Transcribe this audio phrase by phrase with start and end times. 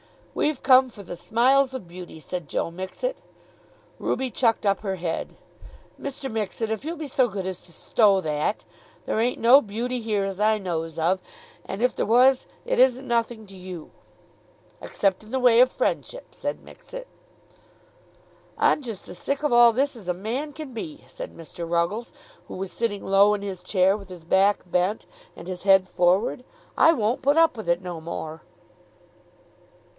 [0.33, 3.17] "We've come for the smiles of beauty," said Joe Mixet.
[3.99, 5.35] Ruby chucked up her head.
[6.01, 6.31] "Mr.
[6.31, 8.63] Mixet, if you'll be so good as to stow that!
[9.05, 11.21] There ain't no beauty here as I knows of,
[11.65, 13.91] and if there was it isn't nothing to you."
[14.81, 17.05] "Except in the way of friendship," said Mixet.
[18.57, 21.69] "I'm just as sick of all this as a man can be," said Mr.
[21.69, 22.11] Ruggles,
[22.47, 25.05] who was sitting low in his chair, with his back bent,
[25.35, 26.43] and his head forward.
[26.75, 28.41] "I won't put up with it no more."